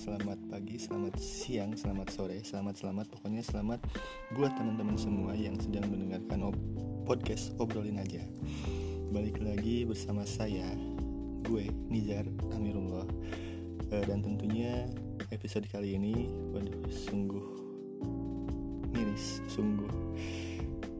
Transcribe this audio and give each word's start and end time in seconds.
selamat 0.00 0.40
pagi, 0.48 0.80
selamat 0.80 1.14
siang, 1.20 1.76
selamat 1.76 2.08
sore, 2.08 2.40
selamat 2.40 2.72
selamat. 2.80 3.06
Pokoknya 3.12 3.44
selamat 3.44 3.84
buat 4.32 4.48
teman-teman 4.56 4.96
semua 4.96 5.36
yang 5.36 5.52
sedang 5.60 5.92
mendengarkan 5.92 6.48
ob 6.48 6.56
podcast 7.04 7.52
obrolin 7.60 8.00
aja. 8.00 8.24
Balik 9.12 9.44
lagi 9.44 9.84
bersama 9.84 10.24
saya, 10.24 10.64
gue 11.44 11.68
Nizar 11.92 12.24
Amirullah, 12.56 13.04
e, 13.92 14.00
dan 14.08 14.24
tentunya 14.24 14.88
episode 15.36 15.68
kali 15.68 16.00
ini, 16.00 16.32
waduh 16.56 16.80
sungguh 16.88 17.44
miris, 18.96 19.44
sungguh 19.52 20.16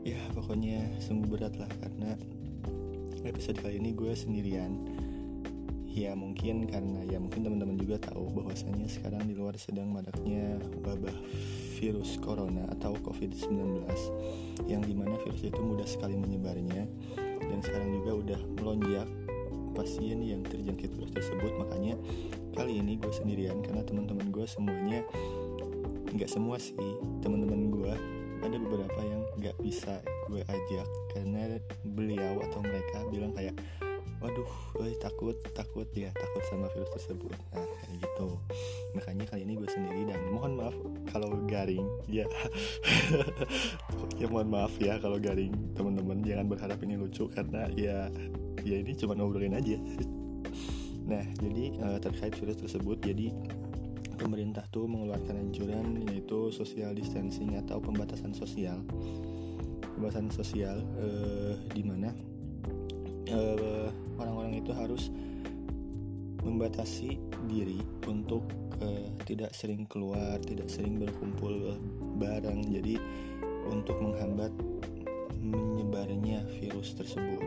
ya 0.05 0.21
pokoknya 0.37 1.01
sungguh 1.01 1.41
berat 1.41 1.57
lah 1.57 1.73
karena 1.81 2.21
episode 3.25 3.57
kali 3.65 3.81
ini 3.81 3.97
gue 3.97 4.13
sendirian 4.13 4.77
ya 6.01 6.17
mungkin 6.17 6.65
karena 6.65 7.05
ya 7.05 7.21
mungkin 7.21 7.45
teman-teman 7.45 7.77
juga 7.77 8.01
tahu 8.01 8.33
bahwasanya 8.33 8.89
sekarang 8.89 9.29
di 9.29 9.37
luar 9.37 9.53
sedang 9.61 9.93
maraknya 9.93 10.57
wabah 10.81 11.13
virus 11.77 12.17
corona 12.25 12.65
atau 12.73 12.97
covid-19 13.05 13.85
yang 14.65 14.81
di 14.81 14.97
mana 14.97 15.21
virus 15.21 15.45
itu 15.45 15.61
mudah 15.61 15.85
sekali 15.85 16.17
menyebarnya 16.17 16.89
dan 17.21 17.59
sekarang 17.61 17.93
juga 18.01 18.11
udah 18.17 18.41
melonjak 18.57 19.09
pasien 19.77 20.25
yang 20.25 20.41
terjangkit 20.45 20.89
virus 20.97 21.13
tersebut. 21.13 21.53
Makanya 21.61 22.01
kali 22.57 22.81
ini 22.81 22.97
gue 22.97 23.13
sendirian 23.13 23.61
karena 23.61 23.85
teman-teman 23.85 24.33
gue 24.33 24.47
semuanya 24.49 25.05
nggak 26.11 26.27
semua 26.27 26.59
sih 26.59 26.75
teman-teman 27.23 27.71
gue 27.71 27.93
ada 28.41 28.57
beberapa 28.57 29.01
yang 29.05 29.23
nggak 29.37 29.57
bisa 29.61 30.01
gue 30.33 30.41
ajak. 30.49 30.89
Karena 31.13 31.61
beliau 31.85 32.41
atau 32.41 32.65
mereka 32.65 33.05
bilang 33.13 33.37
kayak 33.37 33.53
waduh 34.21 34.53
eh, 34.85 34.93
takut 35.01 35.33
takut 35.57 35.89
ya 35.97 36.13
takut 36.13 36.45
sama 36.53 36.69
virus 36.77 36.93
tersebut. 36.93 37.33
Nah 37.57 37.65
kayak 37.65 38.05
gitu. 38.05 38.29
Makanya 38.93 39.25
kali 39.33 39.49
ini 39.49 39.57
gue 39.57 39.69
sendiri 39.69 40.13
dan 40.13 40.21
mohon 40.29 40.61
maaf 40.61 40.77
kalau 41.09 41.41
garing 41.49 41.85
ya. 42.07 42.29
Ya 44.21 44.29
mohon 44.29 44.53
maaf 44.53 44.77
ya 44.77 45.01
kalau 45.01 45.17
garing. 45.17 45.57
Teman-teman 45.73 46.21
jangan 46.21 46.47
berharap 46.53 46.77
ini 46.85 47.01
lucu 47.01 47.25
karena 47.33 47.73
ya 47.73 48.13
ya 48.61 48.77
ini 48.77 48.93
cuma 48.93 49.17
ngobrolin 49.17 49.57
aja. 49.57 49.81
Nah 51.11 51.27
jadi 51.43 51.75
uh, 51.81 51.99
terkait 51.99 52.37
virus 52.39 52.61
tersebut 52.61 53.03
jadi 53.03 53.35
pemerintah 54.15 54.63
tuh 54.71 54.87
mengeluarkan 54.87 55.43
anjuran 55.43 56.07
yaitu 56.07 56.53
social 56.55 56.93
distancing 56.93 57.57
atau 57.57 57.81
pembatasan 57.81 58.37
sosial. 58.37 58.85
Pembatasan 59.97 60.29
sosial 60.31 60.85
uh, 61.01 61.57
di 61.73 61.83
mana 61.83 62.13
uh, 63.31 63.89
orang-orang 64.19 64.61
itu 64.61 64.71
harus 64.75 65.09
membatasi 66.41 67.21
diri 67.49 67.81
untuk 68.09 68.45
uh, 68.81 69.09
tidak 69.29 69.53
sering 69.53 69.85
keluar, 69.89 70.41
tidak 70.45 70.69
sering 70.69 71.01
berkumpul 71.01 71.77
bareng. 72.17 72.65
Jadi 72.69 72.97
untuk 73.71 74.01
menghambat 74.01 74.53
menyebarnya 75.41 76.45
virus 76.61 76.93
tersebut. 76.97 77.41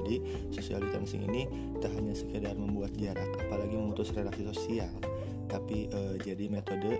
Jadi 0.00 0.14
social 0.52 0.80
distancing 0.82 1.24
ini 1.28 1.46
tak 1.78 1.92
hanya 1.94 2.12
sekedar 2.16 2.56
membuat 2.56 2.92
jarak, 2.96 3.28
apalagi 3.46 3.76
memutus 3.76 4.10
relasi 4.16 4.42
sosial, 4.48 4.90
tapi 5.46 5.86
jadi 6.24 6.50
metode 6.50 6.98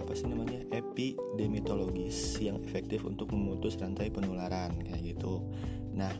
apa 0.00 0.12
sih 0.16 0.26
namanya 0.26 0.58
epidemiologis 0.74 2.40
yang 2.42 2.58
efektif 2.64 3.06
untuk 3.06 3.30
memutus 3.30 3.78
rantai 3.78 4.10
penularan 4.10 4.74
kayak 4.82 5.14
gitu. 5.14 5.44
Nah, 5.94 6.10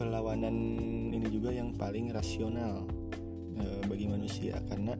perlawanan 0.00 0.56
ini 1.12 1.28
juga 1.28 1.52
yang 1.52 1.76
paling 1.76 2.08
rasional 2.08 2.88
e, 3.60 3.84
bagi 3.84 4.08
manusia. 4.08 4.56
Karena 4.64 4.96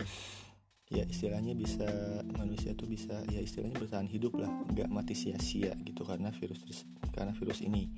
ya 0.92 1.08
istilahnya 1.08 1.56
bisa 1.56 1.88
manusia 2.36 2.76
tuh 2.76 2.84
bisa 2.84 3.24
ya 3.32 3.40
istilahnya 3.40 3.80
bertahan 3.80 4.10
hidup 4.10 4.36
lah 4.36 4.50
nggak 4.74 4.90
mati 4.92 5.16
sia-sia 5.16 5.72
gitu 5.86 6.04
karena 6.04 6.28
virus 6.36 6.84
karena 7.16 7.32
virus 7.32 7.64
ini. 7.64 7.88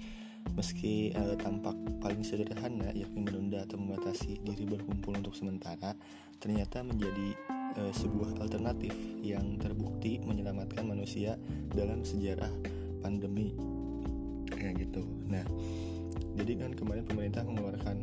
Meski 0.55 1.11
e, 1.11 1.23
tampak 1.43 1.75
paling 1.99 2.23
sederhana 2.23 2.95
yakni 2.95 3.27
menunda 3.27 3.67
atau 3.67 3.83
membatasi 3.83 4.39
diri 4.47 4.63
berkumpul 4.63 5.19
untuk 5.19 5.35
sementara 5.35 5.99
ternyata 6.39 6.87
menjadi 6.87 7.35
e, 7.79 7.83
sebuah 7.99 8.39
alternatif 8.39 8.95
yang 9.19 9.59
terbukti 9.59 10.23
menyelamatkan 10.23 10.87
manusia 10.87 11.35
dalam 11.75 12.07
sejarah 12.07 12.51
pandemi. 13.03 13.51
Kayak 14.55 14.87
gitu. 14.87 15.03
Nah 15.27 15.43
jadi 16.37 16.53
kan 16.65 16.71
kemarin 16.73 17.05
pemerintah 17.05 17.45
mengeluarkan 17.45 18.03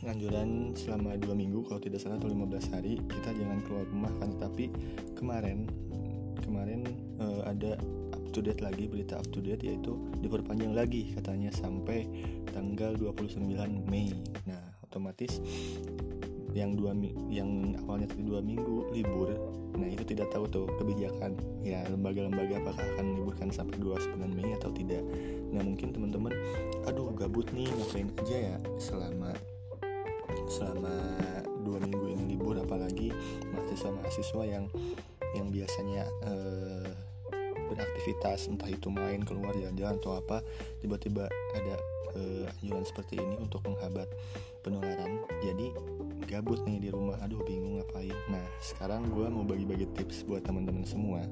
anjuran 0.00 0.72
selama 0.72 1.16
dua 1.20 1.36
minggu 1.36 1.60
kalau 1.68 1.80
tidak 1.80 2.00
salah 2.00 2.16
atau 2.16 2.32
15 2.32 2.72
hari 2.72 2.96
kita 3.04 3.36
jangan 3.36 3.60
keluar 3.64 3.84
rumah 3.88 4.12
kan. 4.16 4.32
Tapi 4.40 4.72
kemarin 5.12 5.68
kemarin 6.40 6.88
uh, 7.20 7.44
ada 7.44 7.76
up 8.16 8.24
to 8.32 8.40
date 8.40 8.64
lagi 8.64 8.88
berita 8.88 9.20
up 9.20 9.28
to 9.28 9.44
date 9.44 9.60
yaitu 9.60 10.00
diperpanjang 10.24 10.72
lagi 10.72 11.12
katanya 11.12 11.52
sampai 11.52 12.08
tanggal 12.52 12.96
29 12.96 13.44
Mei. 13.88 14.08
Nah 14.48 14.62
otomatis 14.80 15.38
yang 16.52 16.74
dua 16.74 16.92
yang 17.30 17.78
awalnya 17.86 18.10
tadi 18.10 18.22
dua 18.26 18.40
minggu 18.42 18.90
libur. 18.94 19.30
Nah 19.78 19.86
itu 19.86 20.02
tidak 20.02 20.34
tahu 20.34 20.50
tuh 20.50 20.66
kebijakan. 20.82 21.38
Ya 21.62 21.86
lembaga-lembaga 21.86 22.58
apakah 22.58 22.84
akan 22.96 23.06
liburkan 23.16 23.48
sampai 23.54 23.78
29 23.78 24.18
Mei 24.34 24.54
atau 24.58 24.70
tidak. 24.74 25.02
Nah 25.54 25.62
mungkin 25.62 25.94
teman-teman 25.94 26.32
aduh 26.86 27.12
gabut 27.14 27.46
nih 27.54 27.70
ngapain 27.70 28.08
aja 28.24 28.36
ya 28.54 28.56
selama 28.80 29.30
selama 30.50 30.94
dua 31.62 31.78
minggu 31.82 32.06
ini 32.18 32.34
libur 32.34 32.58
apalagi 32.58 33.14
mahasiswa-mahasiswa 33.54 34.42
yang 34.46 34.64
yang 35.38 35.46
biasanya 35.54 36.02
eh, 36.26 36.90
beraktivitas 37.70 38.50
entah 38.50 38.66
itu 38.66 38.90
main 38.90 39.22
keluar 39.22 39.54
jalan-jalan 39.54 39.94
atau 40.02 40.18
apa 40.18 40.42
tiba-tiba 40.82 41.30
ada 41.54 41.74
uh, 42.18 42.46
anjuran 42.62 42.82
seperti 42.82 43.22
ini 43.22 43.38
untuk 43.38 43.62
menghambat 43.62 44.10
penularan. 44.66 45.22
Jadi 45.42 45.70
gabut 46.30 46.62
nih 46.62 46.78
di 46.78 46.88
rumah. 46.94 47.18
Aduh 47.26 47.42
bingung 47.42 47.82
ngapain. 47.82 48.14
Nah 48.30 48.46
sekarang 48.62 49.10
gue 49.10 49.26
mau 49.26 49.42
bagi-bagi 49.42 49.90
tips 49.98 50.22
buat 50.22 50.46
teman-teman 50.46 50.86
semua 50.86 51.26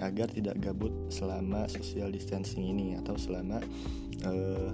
agar 0.00 0.32
tidak 0.32 0.56
gabut 0.64 0.90
selama 1.12 1.68
social 1.68 2.08
distancing 2.08 2.64
ini 2.64 2.96
atau 2.96 3.20
selama 3.20 3.60
uh, 4.24 4.72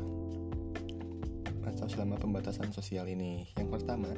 atau 1.66 1.86
selama 1.90 2.14
pembatasan 2.22 2.70
sosial 2.70 3.10
ini. 3.10 3.50
Yang 3.58 3.82
pertama 3.82 4.14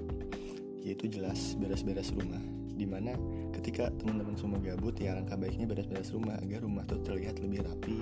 yaitu 0.84 1.08
jelas 1.08 1.56
beres-beres 1.56 2.12
rumah. 2.12 2.40
Di 2.76 2.84
mana 2.88 3.16
ketika 3.56 3.88
teman-teman 3.96 4.36
semua 4.36 4.60
gabut 4.60 4.96
ya 5.00 5.16
langkah 5.16 5.40
baiknya 5.40 5.64
beres-beres 5.64 6.12
rumah 6.12 6.36
agar 6.44 6.64
rumah 6.64 6.84
tuh 6.84 7.00
terlihat 7.00 7.40
lebih 7.40 7.64
rapi 7.64 8.00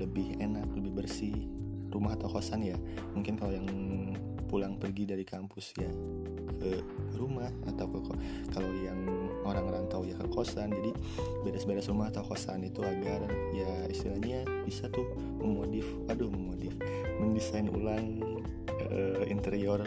lebih 0.00 0.40
enak 0.40 0.64
lebih 0.72 1.04
bersih. 1.04 1.36
Rumah 1.90 2.14
atau 2.16 2.30
kosan 2.30 2.64
ya 2.64 2.78
mungkin 3.12 3.34
kalau 3.36 3.50
yang 3.52 3.66
pulang 4.50 4.74
pergi 4.82 5.06
dari 5.06 5.22
kampus 5.22 5.78
ya 5.78 5.86
ke 6.58 6.82
rumah 7.14 7.46
atau 7.70 7.86
ke 7.86 7.98
kalau 8.50 8.70
yang 8.82 8.98
orang 9.46 9.70
rantau 9.70 10.02
ya 10.02 10.18
ke 10.18 10.26
kosan. 10.26 10.74
Jadi 10.74 10.90
beres-beres 11.46 11.86
rumah 11.86 12.10
atau 12.10 12.26
kosan 12.26 12.66
itu 12.66 12.82
agar 12.82 13.30
ya 13.54 13.86
istilahnya 13.86 14.42
bisa 14.66 14.90
tuh 14.90 15.06
memodif 15.38 15.86
aduh 16.10 16.26
memodif 16.26 16.74
mendesain 17.22 17.70
ulang 17.70 18.18
uh, 18.90 19.22
interior 19.30 19.86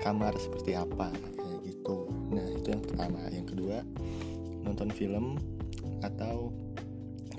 kamar 0.00 0.32
seperti 0.40 0.72
apa 0.72 1.12
kayak 1.12 1.60
gitu. 1.68 2.08
Nah 2.32 2.48
itu 2.48 2.72
yang 2.72 2.82
pertama. 2.82 3.20
Yang 3.28 3.46
kedua 3.52 3.84
nonton 4.64 4.88
film 4.88 5.36
atau 6.00 6.50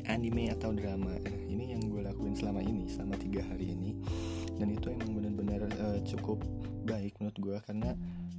anime 0.07 0.51
atau 0.51 0.75
drama. 0.75 1.15
Nah, 1.15 1.39
ini 1.47 1.75
yang 1.75 1.83
gue 1.88 2.03
lakuin 2.03 2.35
selama 2.35 2.59
ini 2.59 2.91
selama 2.91 3.15
tiga 3.15 3.41
hari 3.47 3.71
ini 3.71 3.95
dan 4.57 4.67
itu 4.73 4.94
emang 4.94 5.17
benar-benar 5.17 5.61
uh, 5.81 6.00
cukup 6.05 6.41
baik 6.83 7.15
menurut 7.19 7.38
gue 7.39 7.57
karena 7.63 7.91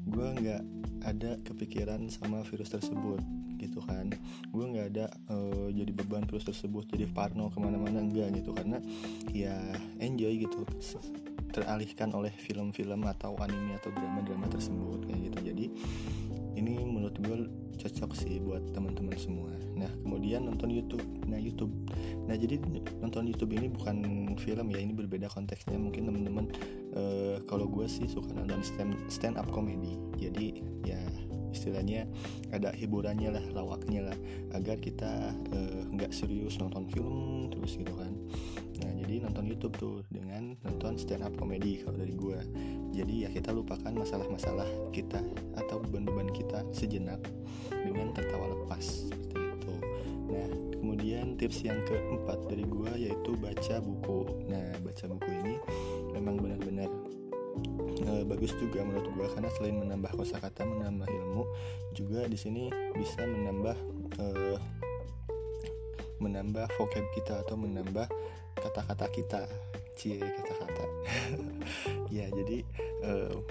gue 0.04 0.26
nggak 0.36 0.62
ada 1.08 1.40
kepikiran 1.44 2.06
sama 2.12 2.44
virus 2.44 2.72
tersebut 2.72 3.20
gitu 3.56 3.80
kan. 3.84 4.12
Gue 4.52 4.64
nggak 4.68 4.86
ada 4.94 5.06
uh, 5.32 5.68
jadi 5.72 5.90
beban 5.96 6.28
virus 6.28 6.44
tersebut 6.44 6.84
jadi 6.92 7.08
parno 7.08 7.48
ke 7.48 7.58
mana-mana 7.58 8.04
enggak 8.04 8.32
gitu. 8.36 8.52
Karena 8.52 8.78
ya 9.32 9.56
enjoy 10.00 10.44
gitu. 10.44 10.68
Teralihkan 11.54 12.12
oleh 12.12 12.34
film-film 12.34 13.06
atau 13.08 13.38
anime 13.40 13.78
atau 13.78 13.94
drama-drama 13.94 14.50
tersebut 14.52 15.08
kayak 15.08 15.20
gitu. 15.32 15.38
Jadi 15.54 15.64
ini 16.54 16.82
menurut 16.86 17.16
gue 17.20 17.36
cocok 17.74 18.10
sih 18.14 18.38
buat 18.38 18.62
teman-teman 18.70 19.14
semua. 19.18 19.50
Nah 19.74 19.90
kemudian 20.06 20.46
nonton 20.46 20.70
YouTube. 20.70 21.02
Nah 21.26 21.36
YouTube. 21.36 21.74
Nah 22.30 22.38
jadi 22.38 22.62
nonton 23.02 23.26
YouTube 23.26 23.52
ini 23.58 23.66
bukan 23.70 23.96
film 24.38 24.70
ya 24.70 24.78
ini 24.78 24.94
berbeda 24.94 25.26
konteksnya. 25.28 25.76
Mungkin 25.76 26.06
teman-teman 26.06 26.46
uh, 26.94 27.36
kalau 27.50 27.66
gue 27.66 27.90
sih 27.90 28.06
suka 28.06 28.30
nonton 28.32 28.62
stand 28.62 28.94
stand 29.10 29.36
up 29.36 29.50
comedy 29.50 29.98
jadi 30.14 30.62
ya 30.86 31.00
istilahnya 31.54 32.10
ada 32.50 32.74
hiburannya 32.74 33.30
lah 33.30 33.44
lawaknya 33.54 34.10
lah 34.10 34.18
agar 34.58 34.74
kita 34.82 35.30
nggak 35.94 36.10
uh, 36.10 36.14
serius 36.14 36.58
nonton 36.58 36.86
film 36.90 37.50
terus 37.50 37.78
gitu 37.78 37.94
kan. 37.94 38.10
Nah 38.82 38.90
jadi 39.14 39.30
nonton 39.30 39.46
YouTube 39.46 39.74
tuh 39.78 39.96
dengan 40.10 40.58
nonton 40.66 40.98
stand 40.98 41.22
up 41.22 41.30
comedy 41.38 41.86
kalau 41.86 42.02
dari 42.02 42.18
gue 42.18 42.34
jadi 42.90 43.14
ya 43.22 43.28
kita 43.30 43.54
lupakan 43.54 43.94
masalah-masalah 43.94 44.66
kita 44.90 45.22
atau 45.54 45.78
beban-beban 45.86 46.34
kita 46.34 46.66
sejenak 46.74 47.22
dengan 47.70 48.10
tertawa 48.10 48.50
lepas 48.50 48.82
seperti 49.06 49.38
itu. 49.38 49.74
Nah 50.34 50.50
kemudian 50.82 51.38
tips 51.38 51.62
yang 51.62 51.78
keempat 51.86 52.42
dari 52.50 52.66
gue 52.66 52.90
yaitu 52.98 53.38
baca 53.38 53.78
buku. 53.78 54.50
Nah 54.50 54.82
baca 54.82 55.04
buku 55.06 55.30
ini 55.30 55.54
memang 56.10 56.34
benar-benar 56.34 56.90
uh, 58.10 58.26
bagus 58.26 58.50
juga 58.58 58.82
menurut 58.82 59.14
gue 59.14 59.26
karena 59.30 59.50
selain 59.54 59.78
menambah 59.78 60.10
kosakata 60.10 60.66
menambah 60.66 61.06
ilmu 61.06 61.46
juga 61.94 62.26
di 62.26 62.34
sini 62.34 62.66
bisa 62.98 63.22
menambah 63.22 63.78
uh, 64.18 64.58
menambah 66.18 66.66
vocab 66.74 67.06
kita 67.14 67.46
atau 67.46 67.54
menambah 67.54 68.10
kata-kata 68.64 69.06
kita. 69.12 69.42
Cie 69.94 70.18
kata-kata. 70.18 70.84
Ya 72.14 72.30
jadi 72.30 72.62
uh, 73.02 73.42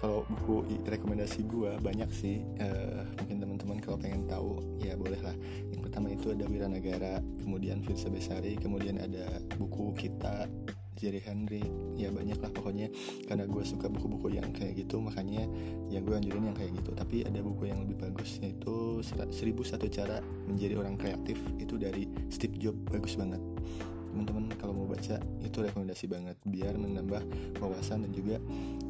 kalau 0.00 0.24
buku 0.32 0.80
rekomendasi 0.88 1.44
gue 1.44 1.76
banyak 1.82 2.08
sih. 2.08 2.40
Uh, 2.56 3.04
mungkin 3.20 3.36
teman-teman 3.36 3.78
kalau 3.84 4.00
pengen 4.00 4.24
tahu 4.24 4.64
ya 4.80 4.96
boleh 4.96 5.20
lah. 5.20 5.36
Yang 5.68 5.80
pertama 5.84 6.08
itu 6.08 6.32
ada 6.32 6.48
Wiranagara 6.48 7.20
kemudian 7.44 7.84
Firsa 7.84 8.08
Besari 8.08 8.56
kemudian 8.56 8.96
ada 8.96 9.44
buku 9.60 9.92
kita 9.92 10.48
Jerry 10.96 11.20
Henry. 11.20 11.60
Ya 12.00 12.08
banyak 12.08 12.40
lah 12.40 12.48
pokoknya. 12.48 12.88
Karena 13.28 13.44
gue 13.44 13.62
suka 13.66 13.92
buku-buku 13.92 14.40
yang 14.40 14.48
kayak 14.56 14.88
gitu 14.88 15.04
makanya 15.04 15.44
ya 15.92 16.00
gue 16.00 16.14
anjurin 16.16 16.48
yang 16.48 16.56
kayak 16.56 16.72
gitu. 16.80 16.96
Tapi 16.96 17.28
ada 17.28 17.44
buku 17.44 17.68
yang 17.68 17.84
lebih 17.84 18.08
bagus 18.08 18.40
yaitu 18.40 19.04
seribu 19.34 19.68
satu 19.68 19.84
cara 19.92 20.24
menjadi 20.48 20.80
orang 20.80 20.96
kreatif. 20.96 21.36
Itu 21.60 21.76
dari 21.76 22.08
Steve 22.32 22.56
Jobs. 22.56 22.80
Bagus 22.88 23.20
banget 23.20 23.42
teman-teman 24.10 24.50
kalau 24.56 24.72
mau 24.74 24.88
baca 24.88 25.20
itu 25.44 25.58
rekomendasi 25.60 26.04
banget 26.10 26.36
biar 26.48 26.74
menambah 26.74 27.22
wawasan 27.60 28.08
dan 28.08 28.12
juga 28.12 28.36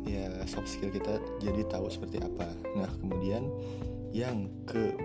ya 0.07 0.31
soft 0.47 0.71
skill 0.71 0.95
kita 0.95 1.21
jadi 1.43 1.67
tahu 1.69 1.91
seperti 1.91 2.23
apa. 2.23 2.49
Nah 2.79 2.91
kemudian 3.03 3.51
yang 4.15 4.49
ke 4.65 4.97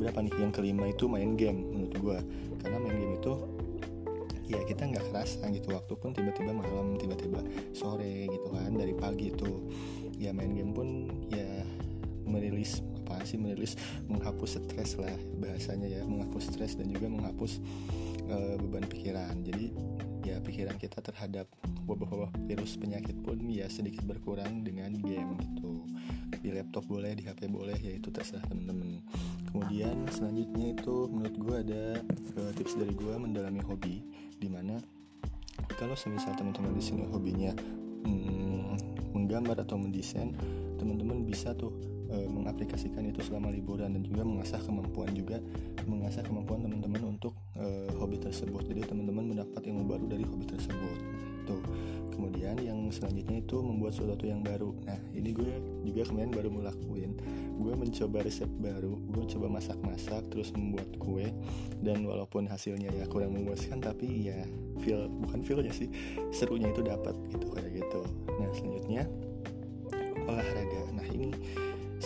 berapa 0.00 0.24
nih? 0.24 0.34
Yang 0.40 0.52
kelima 0.56 0.84
itu 0.88 1.04
main 1.10 1.36
game 1.36 1.60
menurut 1.60 1.94
gue 1.96 2.18
karena 2.64 2.76
main 2.80 2.96
game 2.96 3.14
itu 3.20 3.32
ya 4.50 4.60
kita 4.66 4.82
nggak 4.82 5.14
kerasa 5.14 5.46
gitu 5.54 5.70
waktu 5.70 5.94
pun 5.94 6.10
tiba-tiba 6.10 6.50
malam 6.50 6.98
tiba-tiba 6.98 7.38
sore 7.70 8.26
gitu 8.26 8.50
kan 8.50 8.74
dari 8.74 8.98
pagi 8.98 9.30
itu 9.30 9.70
ya 10.18 10.34
main 10.34 10.50
game 10.58 10.74
pun 10.74 10.88
ya 11.30 11.62
merilis 12.26 12.82
apa 13.10 13.26
sih 13.26 13.42
merilis 13.42 13.74
menghapus 14.06 14.62
stres 14.62 14.94
lah 14.94 15.10
bahasanya 15.42 15.90
ya 15.90 16.02
menghapus 16.06 16.54
stres 16.54 16.78
dan 16.78 16.86
juga 16.94 17.10
menghapus 17.10 17.58
uh, 18.30 18.54
beban 18.62 18.86
pikiran. 18.86 19.34
Jadi 19.42 19.74
ya 20.22 20.38
pikiran 20.38 20.78
kita 20.78 21.02
terhadap 21.02 21.50
wabah-wabah 21.90 22.30
virus 22.46 22.78
penyakit 22.78 23.18
pun 23.26 23.40
ya 23.50 23.66
sedikit 23.66 24.06
berkurang 24.06 24.62
dengan 24.62 24.94
game 25.02 25.34
gitu. 25.42 25.82
Di 26.40 26.54
laptop 26.54 26.86
boleh 26.86 27.18
di 27.18 27.26
HP 27.26 27.50
boleh 27.50 27.76
ya 27.82 27.98
itu 27.98 28.14
terserah 28.14 28.46
temen-temen. 28.46 29.02
Kemudian 29.50 30.06
selanjutnya 30.14 30.78
itu 30.78 31.10
menurut 31.10 31.36
gue 31.36 31.56
ada 31.66 31.84
uh, 32.38 32.52
tips 32.54 32.78
dari 32.78 32.94
gue 32.94 33.14
mendalami 33.18 33.60
hobi 33.66 34.06
di 34.38 34.46
mana 34.46 34.78
kalau 35.76 35.98
semisal 35.98 36.32
teman-teman 36.38 36.72
di 36.72 36.82
sini 36.84 37.04
hobinya 37.10 37.52
hmm, 38.06 38.78
menggambar 39.12 39.66
atau 39.66 39.76
mendesain 39.76 40.32
teman-teman 40.78 41.26
bisa 41.26 41.52
tuh 41.52 41.74
e, 42.10 42.26
mengaplikasikan 42.26 43.06
itu 43.06 43.22
selama 43.22 43.48
liburan 43.54 43.94
dan 43.94 44.02
juga 44.02 44.26
mengasah 44.26 44.60
kemampuan 44.60 45.10
juga 45.14 45.38
mengasah 45.86 46.26
kemampuan 46.26 46.66
teman-teman 46.66 47.16
untuk 47.16 47.34
e, 47.54 47.88
hobi 47.96 48.18
tersebut. 48.18 48.66
Jadi 48.66 48.90
teman-teman 48.90 49.34
mendapat 49.34 49.62
ilmu 49.64 49.86
baru 49.86 50.04
dari 50.10 50.26
hobi 50.26 50.44
tersebut. 50.50 50.98
Tuh. 51.48 51.62
Kemudian 52.10 52.60
yang 52.60 52.84
selanjutnya 52.92 53.40
itu 53.40 53.56
membuat 53.64 53.96
sesuatu 53.96 54.28
yang 54.28 54.44
baru. 54.44 54.76
Nah 54.84 55.00
ini 55.16 55.32
gue 55.32 55.52
juga 55.88 56.04
kemarin 56.04 56.28
baru 56.28 56.52
ngelakuin. 56.52 57.16
Gue 57.56 57.72
mencoba 57.72 58.20
resep 58.20 58.50
baru 58.60 58.92
gue 59.08 59.24
coba 59.36 59.56
masak-masak 59.56 60.28
terus 60.28 60.52
membuat 60.52 60.90
kue. 61.00 61.32
Dan 61.80 62.04
walaupun 62.04 62.44
hasilnya 62.44 62.92
ya 62.92 63.08
kurang 63.08 63.32
memuaskan 63.32 63.80
tapi 63.80 64.28
ya 64.28 64.44
feel 64.84 65.08
bukan 65.08 65.40
feelnya 65.40 65.72
sih 65.72 65.88
serunya 66.28 66.68
itu 66.68 66.84
dapat 66.84 67.16
gitu 67.32 67.48
kayak 67.56 67.72
gitu. 67.80 68.00
Nah 68.36 68.50
selanjutnya 68.52 69.02
olahraga. 70.28 70.82
Nah 70.92 71.06
ini 71.08 71.32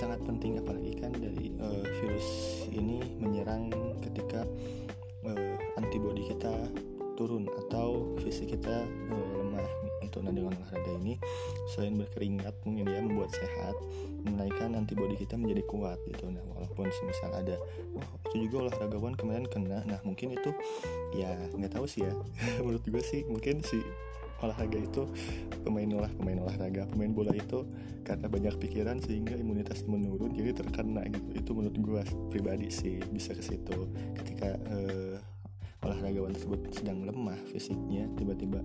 sangat 0.05 0.21
penting 0.29 0.61
apalagi 0.61 0.93
kan 1.01 1.17
dari 1.17 1.49
uh, 1.65 1.81
virus 2.05 2.29
ini 2.69 3.01
menyerang 3.17 3.73
ketika 4.05 4.45
uh, 5.25 5.57
antibodi 5.81 6.29
kita 6.29 6.53
turun 7.17 7.49
atau 7.65 8.13
fisik 8.21 8.53
kita 8.53 8.85
uh, 8.85 9.29
lemah 9.41 9.65
gitu. 10.05 10.21
Nah 10.21 10.29
dengan 10.29 10.53
olahraga 10.53 10.93
ini 11.01 11.17
selain 11.73 11.97
berkeringat 11.97 12.53
mungkin 12.69 12.85
ya 12.85 13.01
membuat 13.01 13.33
sehat 13.33 13.73
menaikkan 14.29 14.77
antibodi 14.77 15.17
kita 15.17 15.41
menjadi 15.41 15.65
kuat 15.73 15.97
gitu. 16.05 16.29
Nah 16.29 16.45
walaupun 16.53 16.93
semisal 16.93 17.33
ada 17.33 17.57
wah 17.97 18.05
itu 18.29 18.45
juga 18.45 18.69
olahragawan 18.69 19.17
kemarin 19.17 19.49
kena. 19.49 19.89
Nah 19.89 20.05
mungkin 20.05 20.37
itu 20.37 20.53
ya 21.17 21.33
nggak 21.57 21.81
tahu 21.81 21.89
sih 21.89 22.05
ya. 22.05 22.13
Menurut 22.61 22.85
gue 22.85 23.01
sih 23.01 23.25
mungkin 23.25 23.65
si 23.65 23.81
olahraga 24.43 24.79
itu 24.81 25.07
pemain 25.63 25.89
olah 25.95 26.13
pemain 26.17 26.39
olahraga 26.43 26.89
pemain 26.91 27.13
bola 27.13 27.33
itu 27.33 27.65
karena 28.05 28.29
banyak 28.29 28.55
pikiran 28.61 29.01
sehingga 29.01 29.33
imunitasnya 29.39 29.89
menurun 29.89 30.37
jadi 30.37 30.53
terkena 30.53 31.07
gitu. 31.09 31.29
Itu 31.35 31.51
menurut 31.57 31.77
gue 31.79 32.03
pribadi 32.29 32.69
sih 32.69 33.01
bisa 33.09 33.33
ke 33.33 33.41
situ. 33.41 33.89
Ketika 34.19 34.61
uh, 34.69 35.17
olahragawan 35.85 36.33
tersebut 36.33 36.61
sedang 36.73 37.05
lemah 37.05 37.37
fisiknya 37.53 38.09
tiba-tiba 38.17 38.65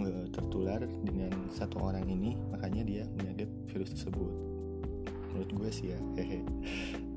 e, 0.00 0.32
tertular 0.32 0.80
dengan 1.04 1.30
satu 1.52 1.76
orang 1.76 2.08
ini 2.08 2.40
makanya 2.48 2.82
dia 2.82 3.04
menyakit 3.20 3.52
virus 3.68 3.92
tersebut. 3.92 4.32
Menurut 5.36 5.50
gue 5.52 5.70
sih 5.70 5.92
ya 5.92 5.98
hehe. 6.16 6.40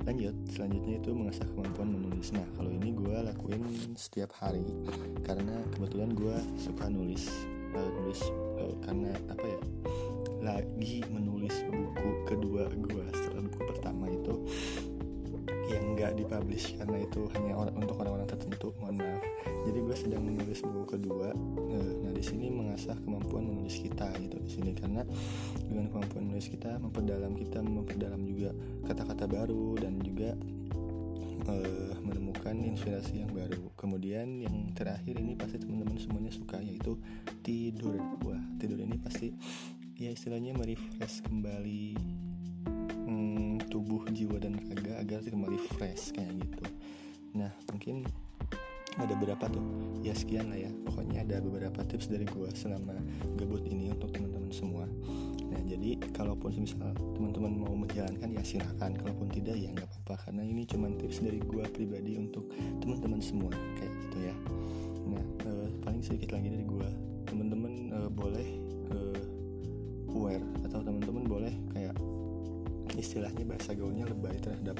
Lanjut 0.03 0.35
selanjutnya 0.51 0.99
itu 0.99 1.15
mengasah 1.15 1.47
kemampuan 1.47 1.95
menulis. 1.95 2.35
Nah 2.35 2.43
kalau 2.59 2.75
ini 2.75 2.91
gue 2.91 3.15
lakuin 3.23 3.63
setiap 3.95 4.35
hari 4.35 4.67
karena 5.23 5.63
kebetulan 5.71 6.11
gue 6.11 6.35
suka 6.59 6.91
nulis 6.91 7.31
e, 7.75 7.81
nulis 7.99 8.21
e, 8.59 8.63
karena 8.85 9.11
apa 9.31 9.45
ya 9.45 9.59
lagi 10.37 11.01
menulis 11.09 11.55
buku 11.67 12.09
kedua 12.29 12.69
gue 12.71 13.05
setelah 13.11 13.43
buku 13.49 13.61
pertama 13.67 14.05
itu 14.07 14.33
yang 15.67 15.83
nggak 15.95 16.15
dipublish 16.15 16.79
karena 16.79 17.03
itu 17.03 17.27
hanya 17.35 17.53
orang, 17.59 17.75
untuk 17.75 17.95
orang-orang 17.99 18.27
tertentu 18.27 18.71
mohon 18.79 19.03
maaf. 19.03 19.23
Jadi 19.67 19.79
gue 19.83 19.95
sedang 19.99 20.23
menulis 20.23 20.63
buku 20.63 20.83
kedua 20.95 21.35
eh, 21.75 21.91
nah 22.07 22.11
di 22.15 22.23
sini 22.23 22.47
mengasah 22.47 22.95
kemampuan 23.03 23.43
menulis 23.43 23.75
kita 23.83 24.07
gitu 24.23 24.37
di 24.39 24.51
sini 24.51 24.71
karena 24.71 25.03
dengan 25.67 25.91
kemampuan 25.91 26.23
menulis 26.31 26.47
kita 26.47 26.79
memperdalam 26.79 27.35
kita 27.35 27.59
memperdalam 27.59 28.21
juga 28.23 28.55
kata-kata 28.87 29.27
baru 29.27 29.75
dan 29.75 29.99
juga 29.99 30.39
uh, 31.47 31.95
menemukan 32.03 32.55
inspirasi 32.63 33.23
yang 33.23 33.31
baru. 33.31 33.71
Kemudian 33.79 34.43
yang 34.43 34.69
terakhir 34.75 35.17
ini 35.17 35.33
pasti 35.33 35.57
teman-teman 35.57 35.97
semuanya 35.97 36.31
suka 36.31 36.59
yaitu 36.59 36.99
tidur. 37.41 37.97
Wah 38.23 38.41
tidur 38.59 38.79
ini 38.83 38.99
pasti 38.99 39.33
ya 39.97 40.13
istilahnya 40.13 40.53
merefresh 40.53 41.25
kembali 41.25 41.97
hmm, 43.07 43.65
tubuh 43.71 44.05
jiwa 44.11 44.37
dan 44.37 44.59
raga 44.69 45.01
agar 45.01 45.19
kembali 45.25 45.57
fresh 45.73 46.13
kayak 46.13 46.37
gitu. 46.37 46.65
Nah 47.33 47.51
mungkin 47.71 48.05
ada 48.97 49.13
berapa 49.17 49.45
tuh? 49.49 49.63
Ya 50.01 50.13
sekian 50.13 50.49
lah 50.49 50.59
ya. 50.59 50.71
Pokoknya 50.85 51.23
ada 51.23 51.37
beberapa 51.41 51.81
tips 51.85 52.09
dari 52.09 52.25
gue 52.25 52.49
selama 52.53 52.97
gabut 53.37 53.63
ini 53.69 53.93
untuk 53.93 54.13
teman-teman 54.13 54.49
semua. 54.49 54.85
Nah 55.47 55.61
jadi 55.63 56.01
kalaupun 56.13 56.53
misal 56.57 56.91
teman-teman 57.15 57.53
mau 57.53 57.73
menjalankan 57.77 58.29
ya 58.33 58.43
silakan. 58.43 58.97
Kalaupun 58.97 59.27
tidak 59.29 59.55
ya 59.57 59.69
nggak 59.73 59.87
apa-apa. 59.87 60.29
Karena 60.29 60.43
ini 60.45 60.65
cuma 60.65 60.89
tips 60.97 61.21
dari 61.21 61.39
gue 61.41 61.63
pribadi 61.69 62.17
untuk 62.17 62.49
teman-teman 62.81 63.21
semua. 63.21 63.51
Kayak 63.77 63.93
gitu 64.07 64.17
ya. 64.31 64.35
Nah 65.07 65.23
uh, 65.47 65.67
paling 65.85 66.01
sedikit 66.03 66.35
lagi 66.35 66.51
dari 66.51 66.65
gue 66.65 66.89
teman-teman 67.27 67.73
uh, 67.91 68.09
boleh 68.11 68.47
uh, 68.91 69.21
aware 70.15 70.45
atau 70.63 70.79
teman-teman 70.81 71.23
boleh 71.27 71.53
kayak 71.75 71.95
istilahnya 72.97 73.45
bahasa 73.45 73.77
gaulnya 73.77 74.09
lebay 74.09 74.33
terhadap 74.41 74.79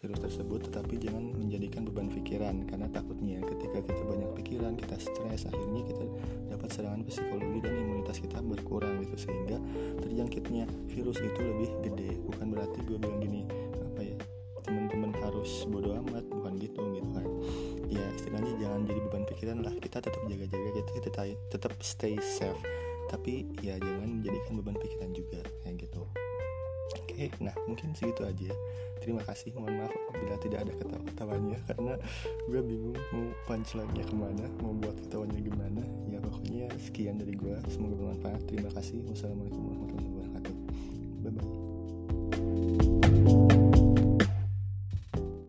virus 0.00 0.20
tersebut 0.24 0.72
tetapi 0.72 0.96
jangan 0.96 1.36
menjadikan 1.36 1.84
beban 1.84 2.08
pikiran. 2.08 2.64
Karena 2.64 2.88
takutnya 2.88 3.44
ketika 3.44 3.84
kita 3.84 4.02
banyak 4.08 4.30
pikiran 4.40 4.72
kita 4.80 4.96
stres 4.96 5.44
akhirnya 5.44 5.82
kita 5.84 6.04
dapat 6.48 6.68
serangan 6.72 7.04
psikologi 7.04 7.58
dan 7.60 7.72
imunitas 7.76 8.16
kita 8.18 8.40
berkurang 8.40 9.04
gitu. 9.04 9.28
Sehingga 9.28 9.60
terjangkitnya 10.00 10.64
virus 10.88 11.20
itu 11.20 11.40
lebih 11.40 11.70
gede. 11.84 12.10
Bukan 12.24 12.46
berarti 12.48 12.78
gue 12.88 12.96
bilang 12.96 13.20
gini 13.20 13.44
apa 13.76 14.00
ya 14.00 14.16
teman-teman 14.64 15.12
harus 15.20 15.64
bodoh 15.68 15.96
amat 16.08 16.24
bukan 16.32 16.56
gitu 16.56 16.80
gitu 16.96 17.08
kan. 17.12 17.26
Ya 17.92 18.04
istilahnya 18.16 18.56
jangan 18.56 18.80
jadi 18.88 19.00
beban 19.04 19.24
pikiran 19.28 19.58
lah. 19.60 19.74
Kita 19.76 20.00
tetap 20.00 20.22
jaga-jaga 20.24 20.68
kita, 20.72 20.88
kita 20.96 21.10
tetap 21.52 21.72
stay 21.84 22.16
safe. 22.24 22.60
Tapi 23.12 23.44
ya 23.60 23.76
jangan 23.76 24.22
menjadikan 24.22 24.52
beban 24.64 24.76
pikiran 24.80 25.10
juga 25.12 25.44
kayak 25.66 25.84
gitu 25.84 26.08
oke 27.20 27.44
nah 27.44 27.52
mungkin 27.68 27.92
segitu 27.92 28.24
aja 28.24 28.48
terima 29.04 29.20
kasih 29.28 29.52
mohon 29.52 29.76
maaf 29.76 29.92
bila 30.16 30.36
tidak 30.40 30.64
ada 30.64 30.72
ketawa-ketawanya 30.72 31.58
karena 31.68 31.94
gue 32.48 32.60
bingung 32.64 32.96
mau 33.12 33.28
punchline-nya 33.44 34.04
ke 34.08 34.14
mana 34.16 34.44
mau 34.60 34.72
buat 34.76 34.96
ketawanya 35.08 35.40
gimana. 35.40 35.82
Ya 36.08 36.18
pokoknya 36.20 36.68
sekian 36.80 37.16
dari 37.16 37.34
gue 37.34 37.56
semoga 37.72 37.96
bermanfaat. 37.96 38.40
Terima 38.46 38.70
kasih. 38.76 39.00
Wassalamualaikum 39.08 39.60
warahmatullahi 39.64 40.04
wabarakatuh 40.04 40.19